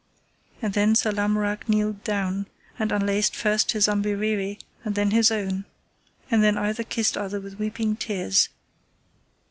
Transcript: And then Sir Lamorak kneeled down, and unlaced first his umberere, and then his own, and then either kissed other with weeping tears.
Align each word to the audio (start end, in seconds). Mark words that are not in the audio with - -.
And 0.63 0.73
then 0.73 0.95
Sir 0.95 1.11
Lamorak 1.11 1.69
kneeled 1.69 2.03
down, 2.03 2.47
and 2.79 2.91
unlaced 2.91 3.35
first 3.35 3.73
his 3.73 3.85
umberere, 3.87 4.57
and 4.83 4.95
then 4.95 5.11
his 5.11 5.29
own, 5.29 5.65
and 6.31 6.43
then 6.43 6.57
either 6.57 6.83
kissed 6.83 7.15
other 7.15 7.39
with 7.39 7.59
weeping 7.59 7.95
tears. 7.95 8.49